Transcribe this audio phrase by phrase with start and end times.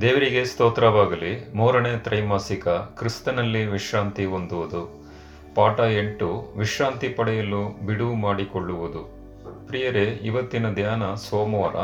[0.00, 1.52] ದೇವರಿಗೆ ಸ್ತೋತ್ರವಾಗಲಿ.
[1.54, 5.04] ಮೂರನೇ ತ್ರೈಮಾಸಿಕ ಕ್ರಿಸ್ತನಲ್ಲಿ ವಿಶ್ರಾಂತಿ ಹೊಂದುವುದು.
[5.54, 8.98] ಪಾಠ ಎಂಟು, ವಿಶ್ರಾಂತಿ ಪಡೆಯಲು ಬಿಡುವು ಮಾಡಿಕೊಳ್ಳುವುದು.
[9.66, 11.76] ಪ್ರಿಯರೇ, ಇವತ್ತಿನ ಧ್ಯಾನ ಸೋಮವಾರ.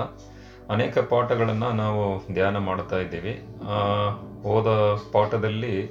[0.73, 3.43] ಅನೇಕ ಪಾಠಗಳನ್ನು ನಾವು ಧ್ಯಾನ ಮಾಡ್ತಾ ಇದ್ದೀವಿ.
[4.43, 4.67] ಹೋದ
[5.13, 5.91] ಪಾಠದಲ್ಲಿ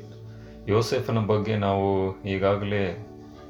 [0.67, 3.07] ಯೋಸೆಫನ ಬಗ್ಗೆ ನಾವು ಈಗಾಗಲೇ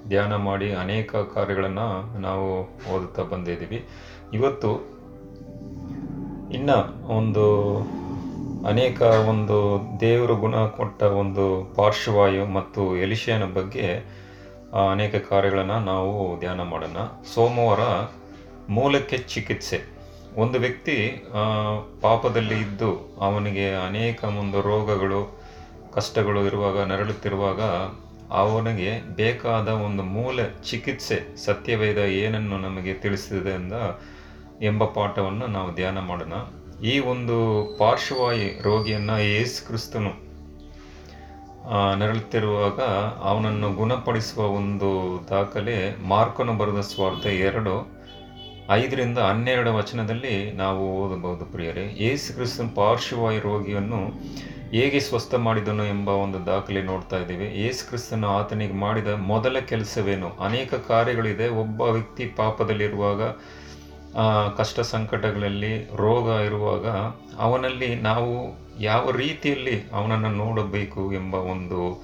[0.08, 2.48] ಧ್ಯಾನ ಮಾಡಿ ಅನೇಕ ಕಾರ್ಯಗಳನ್ನು ನಾವು
[2.96, 3.88] ಓದುತ್ತಾ ಬಂದಿದ್ದೀವಿ.
[4.34, 4.72] ಇವತ್ತು
[6.52, 7.46] ಇನ್ನು ಒಂದು
[8.68, 13.88] ಅನೇಕ ಒಂದು ದೇವರು ಗುಣ ಕೊಟ್ಟ ಒಂದು ಪಾರ್ಶ್ವವಾಯು ಮತ್ತು ಎಲಿಶಿಯನ ಬಗ್ಗೆ
[14.92, 16.98] ಅನೇಕ ಕಾರ್ಯಗಳನ್ನು ನಾವು ಧ್ಯಾನ ಮಾಡೋಣ.
[17.34, 17.80] ಸೋಮವಾರ
[18.70, 19.82] ಮೂಲಕ್ಕೆ ಚಿಕಿತ್ಸೆ.
[20.36, 21.26] ಒಂದು ವ್ಯಕ್ತಿ
[22.02, 25.40] ಪಾಪದಲ್ಲಿ ಇದ್ದು ಅವನಿಗೆ ಅನೇಕ ಒಂದು ರೋಗಗಳು,
[25.94, 27.62] ಕಷ್ಟಗಳು ಇರುವಾಗ, ನರಳುತ್ತಿರುವಾಗ
[28.40, 33.74] ಅವನಿಗೆ ಬೇಕಾದ ಒಂದು ಮೂಲ ಚಿಕಿತ್ಸೆ ಸತ್ಯವೇದ ಏನನ್ನು ನಮಗೆ ತಿಳಿಸಿದೆ ಅಂತ
[34.70, 36.36] ಎಂಬ ಪಾಠವನ್ನು ನಾವು ಧ್ಯಾನ ಮಾಡೋಣ.
[36.92, 37.38] ಈ ಒಂದು
[37.80, 40.12] ಪಾರ್ಶ್ವವಾಯು ರೋಗಿಯನ್ನು ಯೇಸು ಕ್ರಿಸ್ತನು
[42.00, 42.80] ನರಳುತ್ತಿರುವಾಗ
[43.30, 44.90] ಅವನನ್ನು ಗುಣಪಡಿಸುವ ಒಂದು
[45.30, 45.76] ದಾಖಲೆ
[46.08, 47.76] ಮಾರ್ಕನು ಬರೆದ ಸ್ವಾರ್ಥ ಎರಡು,
[48.80, 51.86] ಐದರಿಂದ ಹನ್ನೆರಡು ವಚನದಲ್ಲಿ ನಾವು ಓದಬಹುದು ಪ್ರಿಯರೇ.
[52.06, 54.02] ಯೇಸು ಕ್ರಿಸ್ತನ್ ಪಾರ್ಶ್ವವಾಯು ರೋಗಿಯನ್ನು
[54.72, 57.46] ಹೇಗೆ ಸ್ವಸ್ಥ ಮಾಡಿದನು ಎಂಬ ಒಂದು ದಾಖಲೆ ನೋಡ್ತಾ ಇದ್ದೀವಿ.
[57.46, 60.30] ಯೇಸು ಕ್ರಿಸ್ತನು ಆತನಿಗೆ ಮಾಡಿದ ಮೊದಲ ಕೆಲಸವೇನು?
[60.30, 61.48] ಅನೇಕ ಕಾರ್ಯಗಳಿದೆ.
[61.48, 63.22] ಒಬ್ಬ ವ್ಯಕ್ತಿ ಪಾಪದಲ್ಲಿರುವಾಗ
[64.58, 66.88] ಕಷ್ಟ ಸಂಕಟಗಳಲ್ಲಿ ರೋಗ ಇರುವಾಗ
[67.40, 72.04] ಅವನಲ್ಲಿ ನಾವು ಯಾವ ರೀತಿಯಲ್ಲಿ ಅವನನ್ನು ನೋಡಬೇಕು ಎಂಬ ಒಂದು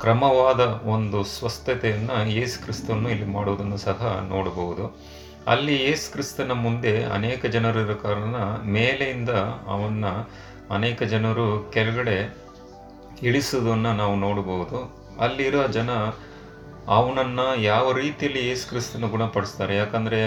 [0.00, 4.98] ಕ್ರಮವಾದ ಒಂದು ಸ್ವಸ್ಥತೆಯನ್ನು ಯೇಸು ಇಲ್ಲಿ ಮಾಡುವುದನ್ನು ಸಹ ನೋಡಬಹುದು.
[5.46, 9.30] ಅಲ್ಲಿ ಯೇಸು ಕ್ರಿಸ್ತನ ಮುಂದೆ ಅನೇಕ ಜನರಿರೋ ಕಾರಣ ಮೇಲೆಯಿಂದ
[9.66, 10.04] ಅವನ್ನ
[10.76, 12.16] ಅನೇಕ ಜನರು ಕೆಳಗಡೆ
[13.22, 14.78] ಇಳಿಸುವುದನ್ನು ನಾವು ನೋಡಬಹುದು.
[15.20, 15.90] ಅಲ್ಲಿರೋ ಜನ
[16.96, 19.76] ಅವನನ್ನು ಯಾವ ರೀತಿಯಲ್ಲಿ ಯೇಸು ಕ್ರಿಸ್ತನ ಗುಣಪಡಿಸ್ತಾರೆ?
[19.76, 20.20] ಯಾಕಂದರೆ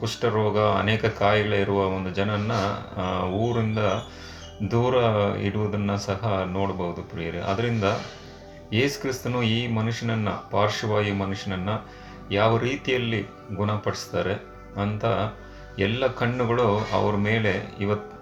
[0.00, 2.52] ಕುಷ್ಠರೋಗ, ಅನೇಕ ಕಾಯಿಲೆ ಇರುವ ಒಂದು ಜನನ್ನ
[3.44, 3.80] ಊರಿಂದ
[4.70, 4.94] ದೂರ
[5.48, 7.40] ಇಡುವುದನ್ನು ಸಹ ನೋಡಬಹುದು ಪ್ರಿಯರೇ.
[7.50, 7.84] ಅದರಿಂದ
[8.72, 11.76] ಯೇಸು ಕ್ರಿಸ್ತನು ಈ ಮನುಷ್ಯನನ್ನು, ಪಾರ್ಶ್ವವಾಯು ಮನುಷ್ಯನನ್ನು
[12.34, 13.20] ಯಾವ ರೀತಿಯಲ್ಲಿ
[13.54, 14.34] ಗುಣಪಡಿಸ್ತಾರೆ
[14.82, 15.04] ಅಂತ
[15.78, 18.15] ಎಲ್ಲ ಕಣ್ಣುಗಳು ಅವ್ರ ಮೇಲೆ ಇವತ್ತು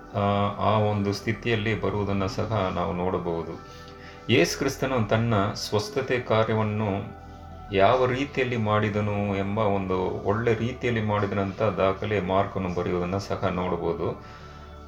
[0.60, 3.84] ಆ ಒಂದು ಸ್ಥಿತಿಯಲ್ಲಿ ಬರುವುದನ್ನು ಸಹ ನಾವು ನೋಡಬಹುದು.
[4.30, 7.24] ಯೇಸು ಕ್ರಿಸ್ತನು ತನ್ನ ಸ್ವಸ್ಥತೆ ಕಾರ್ಯವನ್ನು
[7.72, 14.24] ಯಾವ ರೀತಿಯಲ್ಲಿ ಮಾಡಿದನು ಎಂಬ ಒಂದು ಒಳ್ಳೆ ರೀತಿಯಲ್ಲಿ ಮಾಡಿದನಂತ ದಾಖಲೆ ಮಾರ್ಕನು ಬರೆಯುವುದನ್ನು ಸಹ ನೋಡಬಹುದು.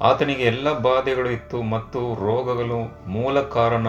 [0.01, 3.87] ಆತನಿಗೆ ಎಲ್ಲ ಬಾಧೆಗಳು ಇತ್ತು ಮತ್ತು ರೋಗಗಳು ಮೂಲ ಕಾರಣ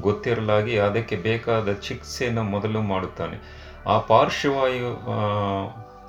[0.00, 3.68] ಗೊತ್ತಿರಲಾಗಿ ಅದಕ್ಕೆ ಬೇಕಾದ ಚಿಕಿತ್ಸೆಯನ್ನು ಮೊದಲು ಮಾಡುತ್ತಾನೆ.
[3.86, 4.90] ಆ ಪಾರ್ಶ್ವವಾಯು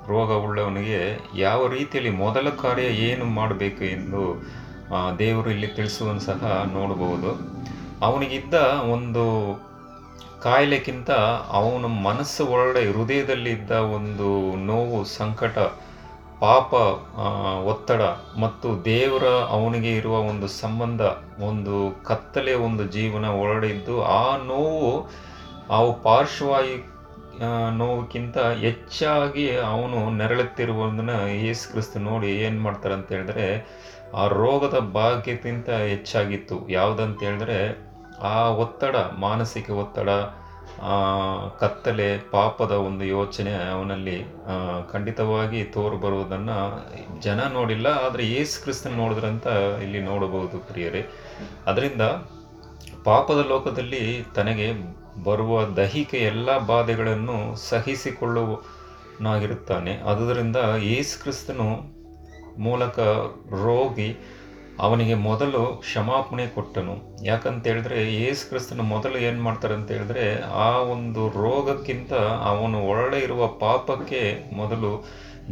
[0.08, 1.00] ರೋಗವುಳ್ಳವನಿಗೆ
[1.34, 4.22] ಯಾವ ರೀತಿಯಲ್ಲಿ ಮೊದಲ ಕಾರ್ಯ ಏನು ಮಾಡಬೇಕು ಎಂದು
[5.18, 7.30] ದೇವರು ಇಲ್ಲಿ ತಿಳಿಸುವನ್ನು ಸಹ ನೋಡಬಹುದು.
[8.00, 8.54] ಅವನಿಗಿದ್ದ
[8.92, 9.24] ಒಂದು
[10.40, 11.10] ಕಾಯಿಲೆಗಿಂತ
[11.50, 14.28] ಅವನ ಮನಸ್ಸು ಒಳಗಡೆ ಹೃದಯದಲ್ಲಿದ್ದ ಒಂದು
[14.64, 15.56] ನೋವು ಸಂಕಟ
[16.40, 16.72] ಪಾಪ
[17.64, 18.02] ಒತ್ತಡ
[18.40, 21.00] ಮತ್ತು ದೇವರ ಅವನಿಗೆ ಇರುವ ಒಂದು ಸಂಬಂಧ
[21.40, 21.74] ಒಂದು
[22.04, 24.92] ಕತ್ತಲೆ ಒಂದು ಜೀವನ ಒಳಗಡೆ ಇದ್ದು ಆ ನೋವು
[25.70, 26.99] ಅವು ಪಾರ್ಶ್ವವಾಯು ಆ,
[27.80, 33.46] ನೋವುಕ್ಕಿಂತ ಹೆಚ್ಚಾಗಿ ಅವನು ನೆರಳುತ್ತಿರುವುದನ್ನು ಯೇಸು ಕ್ರಿಸ್ತ ನೋಡಿ ಏನು ಮಾಡ್ತಾರೆ ಅಂತ ಹೇಳಿದ್ರೆ,
[34.20, 36.56] ಆ ರೋಗದ ಭಾಗ್ಯಕ್ಕಿಂತ ಹೆಚ್ಚಾಗಿತ್ತು.
[36.78, 37.58] ಯಾವುದಂತ ಹೇಳಿದ್ರೆ,
[38.32, 38.96] ಆ ಒತ್ತಡ,
[39.26, 40.10] ಮಾನಸಿಕ ಒತ್ತಡ
[41.60, 44.18] ಕತ್ತಲೆ, ಪಾಪದ ಒಂದು ಯೋಚನೆ ಅವನಲ್ಲಿ
[44.92, 46.58] ಖಂಡಿತವಾಗಿ ತೋರು ಬರುವುದನ್ನು
[47.26, 49.46] ಜನ ನೋಡಿಲ್ಲ, ಆದರೆ ಯೇಸು ಕ್ರಿಸ್ತನ್ ನೋಡಿದ್ರಂತ
[49.86, 51.02] ಇಲ್ಲಿ ನೋಡಬಹುದು ಪ್ರಿಯರೇ.
[51.66, 52.02] ಅದರಿಂದ
[53.08, 54.66] ಪಾಪದ ಲೋಕದಲ್ಲಿ ತನಗೆ
[55.24, 61.90] ಬರುವ ದೈಹಿಕ ಎಲ್ಲ ಬಾಧೆಗಳನ್ನು ಸಹಿಸಿಕೊಳ್ಳುವನಾಗಿರುತ್ತಾನೆ ಆದುದರಿಂದ ಯೇಸು ಕ್ರಿಸ್ತನು
[62.58, 62.98] ಮೂಲಕ
[63.64, 64.16] ರೋಗಿ
[64.78, 67.22] ಅವನಿಗೆ ಮೊದಲು ಕ್ಷಮಾಪಣೆ ಕೊಟ್ಟನು.
[67.22, 72.12] ಯಾಕಂತ ಹೇಳಿದ್ರೆ ಯೇಸು ಕ್ರಿಸ್ತನು ಮೊದಲು ಏನು ಮಾಡ್ತಾರೆ ಅಂತ ಹೇಳಿದ್ರೆ ಆ ಒಂದು ರೋಗಕ್ಕಿಂತ
[72.44, 75.04] ಅವನು ಒಳ್ಳೆ ಇರುವ ಪಾಪಕ್ಕೆ ಮೊದಲು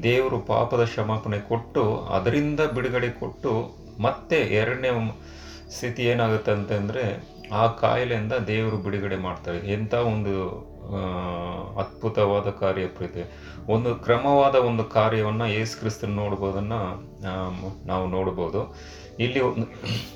[0.02, 5.12] ದೇವರು ಪಾಪದ ಕ್ಷಮಾಪಣೆ ಕೊಟ್ಟು ಅದರಿಂದ ಬಿಡುಗಡೆ ಕೊಟ್ಟು ಮತ್ತೆ ಎರಡನೇ
[5.70, 9.58] ಸ್ಥಿತಿ ಏನಾಗುತ್ತೆ ಅಂತಂದರೆ ಆ ಕಾಯಿಲೆಯಿಂದ ದೇವರು ಬಿಡುಗಡೆ ಮಾಡ್ತಾರೆ.
[9.72, 10.34] ಎಂಥ ಒಂದು
[11.78, 13.22] ಅದ್ಭುತವಾದ ಕಾರ್ಯ ಪ್ರೀತಿ.
[13.72, 16.80] ಒಂದು ಕ್ರಮವಾದ ಒಂದು ಕಾರ್ಯವನ್ನು ಯೇಸು ಕ್ರಿಸ್ತನ್ ನೋಡ್ಬೋದನ್ನು
[17.86, 18.76] ನಾವು ನೋಡ್ಬೋದು.
[19.18, 19.66] ಇಲ್ಲಿ ಒಂದು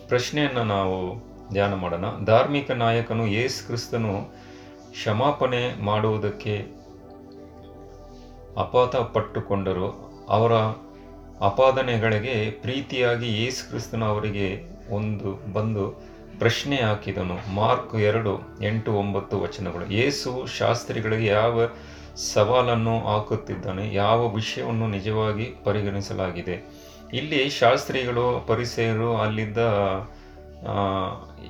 [0.08, 0.96] ಪ್ರಶ್ನೆಯನ್ನು ನಾವು
[1.52, 2.25] ಧ್ಯಾನ ಮಾಡೋಣ.
[2.25, 4.14] ಧಾರ್ಮಿಕ ನಾಯಕನು ಯೇಸು ಕ್ರಿಸ್ತನು
[4.90, 6.55] ಕ್ಷಮಾಪಣೆ ಮಾಡುವುದಕ್ಕೆ
[8.56, 9.88] ಅಪಾತ ಪಟ್ಟುಕೊಂಡರು.
[10.28, 10.52] ಅವರ
[11.46, 14.49] ಅಪಾದನೆಗಳಿಗೆ ಪ್ರೀತಿಯಾಗಿ ಯೇಸು ಕ್ರಿಸ್ತನು ಅವರಿಗೆ
[14.94, 17.55] ಒಂದು ಬಂದು ಪ್ರಶ್ನೆ ಹಾಕಿದನು.
[17.55, 19.93] ಮಾರ್ಕ್ ಎರಡು, ಎಂಟು, ಒಂಬತ್ತು ವಚನಗಳು.
[19.93, 21.69] ಯೇಸು ಶಾಸ್ತ್ರಿಗಳಿಗೆ ಯಾವ
[22.17, 23.94] ಸವಾಲನ್ನು ಹಾಕುತ್ತಿದ್ದಾನೆ.
[23.94, 26.82] ಯಾವ ವಿಷಯವನ್ನು ನಿಜವಾಗಿ ಪರಿಗಣಿಸಲಾಗಿದೆ?
[27.12, 29.58] ಇಲ್ಲಿ ಶಾಸ್ತ್ರಿಗಳು, ಪರಿಸೆಯರು ಅಲ್ಲಿದ್ದ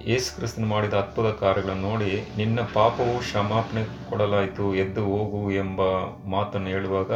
[0.06, 5.81] ಯೇಸು ಕ್ರಿಸ್ತನು ಮಾಡಿದ ಅದ್ಭುತ ಕಾರ್ಯಗಳನ್ನು ನೋಡಿ, ನಿನ್ನ ಪಾಪವು ಕ್ಷಮಾಪಣೆ ಕೊಡಲಾಯಿತು, ಎದ್ದು ಹೋಗು ಎಂಬ
[6.28, 7.11] ಮಾತನ್ನು ಹೇಳುವಾಗ,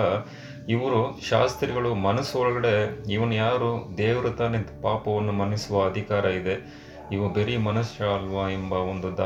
[0.68, 3.94] ಇವರು ಶಾಸ್ತ್ರಿಗಳು ಮನಸ್ಸು ಒಳಗಡೆ ಇವನು ಯಾರು?
[3.98, 6.86] ದೇವರು ತಾನೇ ಪಾಪವನ್ನು ಮನ್ನಿಸುವ ಅಧಿಕಾರ ಇದೆ.
[7.12, 9.24] ಇವ ಬರೀ ಮನುಷ್ಯ ಅಲ್ವಾ ಎಂಬ ಒಂದು ದ,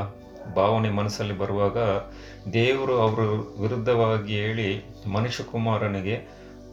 [0.55, 1.79] ಭಾವನೆ ಮನಸ್ಸಲ್ಲಿ ಬರುವಾಗ
[2.53, 3.27] ದೇವರು ಅವರು
[3.62, 4.69] ವಿರುದ್ಧವಾಗಿ ಹೇಳಿ
[5.12, 6.17] ಮನುಷ್ಯ ಕುಮಾರನಿಗೆ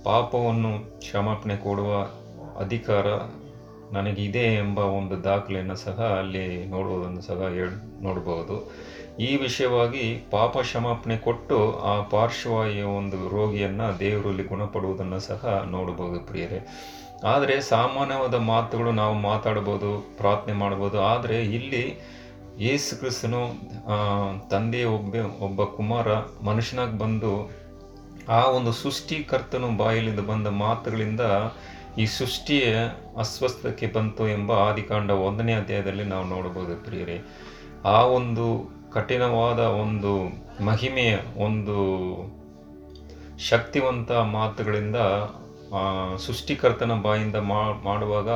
[0.04, 1.92] ಪಾಪವನ್ನು ಕ್ಷಮಾಪಣೆ ಕೊಡುವ
[2.60, 3.08] ಅಧಿಕಾರ
[3.92, 8.56] ನನಗಿದೆ ಎಂಬ ಒಂದು ದಾಖಲೆಯನ್ನು ಸಹ ಅಲ್ಲಿ ನೋಡುವುದನ್ನು ಸಹ ಹೇಳಿ ನೋಡಬಹುದು
[9.20, 16.60] ಈ ವಿಷಯವಾಗಿ ಪಾಪ ಕ್ಷಮಾಪಣೆ ಕೊಟ್ಟು ಆ ಪಾರ್ಶ್ವವಾಯಿಯ ಒಂದು ರೋಗಿಯನ್ನು ದೇವರಲ್ಲಿ ಗುಣಪಡುವುದನ್ನು ಸಹ ನೋಡಬಹುದು ಪ್ರಿಯರೇ.
[17.24, 22.00] ಆದರೆ ಸಾಮಾನ್ಯವಾದ ಮಾತುಗಳು ನಾವು ಮಾತಾಡ್ಬೋದು ಪ್ರಾರ್ಥನೆ ಮಾಡ್ಬೋದು ಆದರೆ ಇಲ್ಲಿ
[22.60, 23.42] ಯೇಸು ಕ್ರಿಸ್ತನು
[24.50, 26.08] ತಂದೆಯ ಒಬ್ಬ ಒಬ್ಬ ಕುಮಾರ
[26.46, 27.52] ಮನುಷ್ಯನಾಗಿ ಬಂದು
[28.30, 31.22] ಆ ಒಂದು ಸೃಷ್ಟಿಕರ್ತನು ಬಾಯಲ್ಲಿಂದ ಬಂದ ಮಾತುಗಳಿಂದ
[31.98, 32.76] ಈ ಸೃಷ್ಟಿಯ
[33.18, 37.22] ಅಸ್ವಸ್ಥಕ್ಕೆ ಬಂತು ಎಂಬ ಆದಿಕಾಂಡ ಒಂದನೇ ಅಧ್ಯಾಯದಲ್ಲಿ ನಾವು ನೋಡಬಹುದು ಪ್ರಿಯರೇ.
[37.86, 40.24] ಆ ಒಂದು ಕಠಿಣವಾದ ಒಂದು
[40.66, 41.78] ಮಹಿಮೆಯ ಒಂದು
[43.50, 44.96] ಶಕ್ತಿವಂತ ಮಾತುಗಳಿಂದ
[46.18, 47.36] ಸೃಷ್ಟಿಕರ್ತನ ಬಾಯಿಂದ
[47.84, 48.30] ಮಾಡುವಾಗ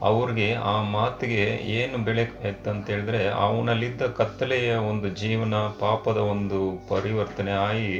[0.00, 1.42] ಅವ್ರಿಗೆ ಆ ಮಾತಿಗೆ
[1.80, 2.24] ಏನು ಬೆಳೆ
[2.70, 7.92] ಅಂತ ಹೇಳಿದ್ರೆ ಅವನಲ್ಲಿದ್ದ ಕತ್ತಲೆಯ ಒಂದು ಜೀವನ, ಪಾಪದ ಒಂದು ಪರಿವರ್ತನೆ ಆಗಿ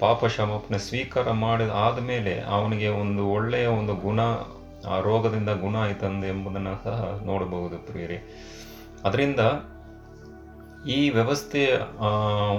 [0.00, 4.20] ಪಾಪ ಶಮಾಪನೆ ಸ್ವೀಕಾರ ಮಾಡಿದ ಆದಮೇಲೆ ಅವನಿಗೆ ಒಂದು ಒಳ್ಳೆಯ ಒಂದು ಗುಣ,
[4.86, 8.18] ಆ ರೋಗದಿಂದ ಗುಣ ಆಯ್ತಂದು ಎಂಬುದನ್ನು ಸಹ ನೋಡಬಹುದು ಪ್ರಿಯರೇ.
[9.04, 9.40] ಅದರಿಂದ
[10.88, 11.76] ಈ ವ್ಯವಸ್ಥೆಯ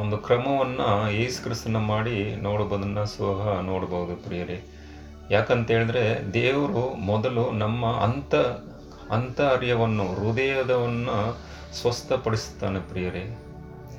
[0.01, 0.89] ಒಂದು ಕ್ರಮವನ್ನು
[1.43, 4.78] ಕ್ರಿಸ್ತನ ಮಾಡಿ ನೋಡುವುದನ್ನು ಸಹ ನೋಡಬಹುದು ಪ್ರಿಯರೇ.
[5.31, 8.35] ಯಾಕಂತ ಹೇಳಿದ್ರೆ ದೇವರು ಮೊದಲು ನಮ್ಮ ಅಂತ,
[9.11, 11.37] ಅಂತರ್ಯವನ್ನು ಹೃದಯದವನ್ನು
[11.73, 13.23] ಸ್ವಸ್ಥಪಡಿಸ್ತಾನೆ ಪ್ರಿಯರೇ.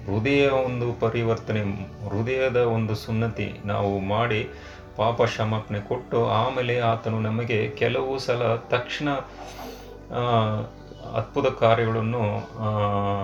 [0.06, 1.60] ಹೃದಯ ಒಂದು ಪರಿವರ್ತನೆ,
[2.08, 4.48] ಹೃದಯದ ಒಂದು ಸುನ್ನತಿ ನಾವು ಮಾಡಿ
[4.96, 9.08] ಪಾಪ ಕ್ಷಮಾಪಣೆ ಕೊಟ್ಟು ಆಮೇಲೆ ಆತನು ನಮಗೆ ಕೆಲವು ಸಲ ತಕ್ಷಣ
[11.14, 12.22] ಅದ್ಭುತ ಕಾರ್ಯಗಳನ್ನು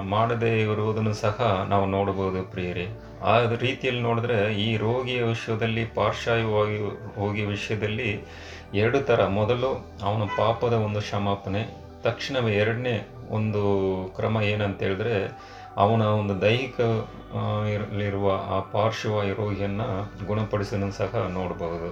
[0.08, 2.86] ಮಾಡದೇ ಇರುವುದನ್ನು ಸಹ ನಾವು ನೋಡಬಹುದು ಪ್ರಿಯರೇ.
[3.22, 6.78] ಆ ರೀತಿಯಲ್ಲಿ ನೋಡಿದ್ರೆ ಈ ರೋಗಿಯ ವಿಷಯದಲ್ಲಿ, ಪಾರ್ಶ್ವವಾಗಿ
[7.14, 8.10] ಹೋಗಿ ವಿಷಯದಲ್ಲಿ
[8.74, 9.26] ಎರಡು ಥರ.
[9.26, 9.70] ಮೊದಲು
[10.02, 11.62] ಅವನ ಪಾಪದ ಒಂದು ಕ್ಷಮಾಪಣೆ,
[12.02, 13.62] ತಕ್ಷಣವೇ ಎರಡನೇ ಒಂದು
[14.16, 15.16] ಕ್ರಮ ಏನಂತ ಹೇಳಿದ್ರೆ,
[15.76, 16.80] ಅವನ ಒಂದು ದೈಹಿಕ
[17.74, 19.88] ಇರಲಿರುವ ಆ ಪಾರ್ಶ್ವವಾಯು ರೋಗಿಯನ್ನು
[20.26, 21.88] ಗುಣಪಡಿಸಲು ಸಹ ನೋಡಬಹುದು.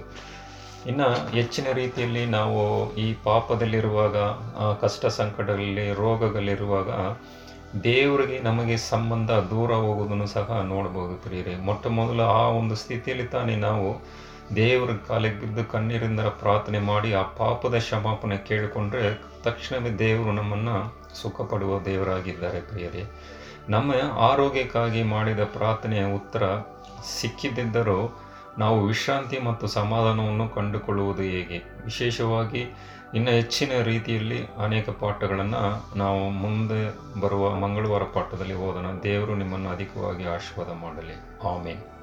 [0.89, 2.59] ಇನ್ನು ಹೆಚ್ಚಿನ ರೀತಿಯಲ್ಲಿ ನಾವು
[2.95, 4.17] ಈ ಪಾಪದಲ್ಲಿರುವಾಗ
[4.81, 6.89] ಕಷ್ಟ ಸಂಕಟದಲ್ಲಿ, ರೋಗಗಳಿರುವಾಗ
[7.83, 11.55] ದೇವರಿಗೆ ನಮಗೆ ಸಂಬಂಧ ದೂರ ಹೋಗುವುದನ್ನು ಸಹ ನೋಡಬಹುದು ಪ್ರಿಯರೇ.
[11.55, 13.87] ಮೊಟ್ಟ ಮೊದಲು ಆ ಒಂದು ಸ್ಥಿತಿಯಲ್ಲಿ ತಾನೇ ನಾವು
[14.55, 19.03] ದೇವರ ಕಾಲಿಗೆ ಬಿದ್ದು ಕಣ್ಣೀರಿಂದ ಪ್ರಾರ್ಥನೆ ಮಾಡಿ ಆ ಪಾಪದ ಕ್ಷಮಾಪಣೆ ಕೇಳಿಕೊಂಡ್ರೆ
[19.43, 20.75] ತಕ್ಷಣವೇ ದೇವರು ನಮ್ಮನ್ನು
[21.21, 23.03] ಸುಖಪಡುವ ದೇವರಾಗಿದ್ದಾರೆ ಪ್ರಿಯರೇ.
[23.69, 23.93] ನಮ್ಮ
[24.31, 26.43] ಆರೋಗ್ಯಕ್ಕಾಗಿ ಮಾಡಿದ ಪ್ರಾರ್ಥನೆಯ ಉತ್ತರ
[27.19, 27.99] ಸಿಕ್ಕಿದ್ದರೂ
[28.59, 31.57] ನಾವು ವಿಶ್ರಾಂತಿ ಮತ್ತು ಸಮಾಧಾನವನ್ನು ಕಂಡುಕೊಳ್ಳುವುದು ಹೇಗೆ?
[31.83, 32.75] ವಿಶೇಷವಾಗಿ,
[33.15, 38.85] ಇನ್ನು ಹೆಚ್ಚಿನ ರೀತಿಯಲ್ಲಿ ಅನೇಕ ಪಾಠಗಳನ್ನು ನಾವು ಮುಂದೆ ಬರುವ ಮಂಗಳವಾರ ಪಾಠದಲ್ಲಿ ಓದೋಣ.
[39.03, 41.13] ದೇವರು ನಿಮ್ಮನ್ನು ಅಧಿಕವಾಗಿ ಆಶೀರ್ವಾದ ಮಾಡಲಿ.
[41.47, 41.95] ಆಮೇಲೆ